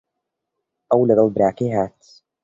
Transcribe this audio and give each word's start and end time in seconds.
ئەو 0.89 1.01
لەگەڵ 1.09 1.27
براکەی 1.35 1.73
هات. 1.75 1.97